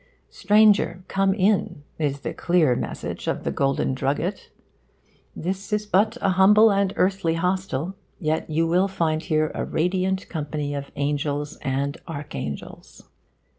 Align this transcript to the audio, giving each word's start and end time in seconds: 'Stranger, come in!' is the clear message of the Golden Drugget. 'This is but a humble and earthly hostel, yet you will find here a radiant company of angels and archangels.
'Stranger, 0.31 1.03
come 1.07 1.31
in!' 1.31 1.83
is 1.99 2.21
the 2.21 2.33
clear 2.33 2.75
message 2.75 3.27
of 3.27 3.43
the 3.43 3.51
Golden 3.51 3.93
Drugget. 3.93 4.49
'This 5.35 5.71
is 5.73 5.85
but 5.85 6.17
a 6.21 6.29
humble 6.29 6.71
and 6.71 6.91
earthly 6.95 7.35
hostel, 7.35 7.93
yet 8.19 8.49
you 8.49 8.65
will 8.65 8.87
find 8.87 9.21
here 9.21 9.51
a 9.53 9.63
radiant 9.63 10.27
company 10.27 10.73
of 10.73 10.89
angels 10.95 11.55
and 11.61 11.99
archangels. 12.07 13.03